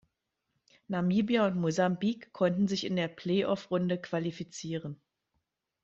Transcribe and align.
Namibia 0.89 1.45
und 1.45 1.57
Mosambik 1.57 2.33
konnten 2.33 2.67
sich 2.67 2.87
in 2.87 2.95
der 2.95 3.07
Play-off-Runde 3.07 3.99
qualifizieren. 3.99 4.99